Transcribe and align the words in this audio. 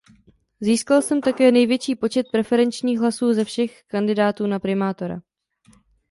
Získal 0.59 1.01
jsem 1.01 1.21
také 1.21 1.51
největší 1.51 1.95
počet 1.95 2.27
preferenčních 2.31 2.99
hlasů 2.99 3.33
ze 3.33 3.45
všech 3.45 3.83
kandidátů 3.87 4.47
na 4.47 4.59
primátora. 4.59 5.21